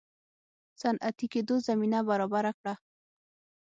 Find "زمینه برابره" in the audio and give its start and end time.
1.67-2.51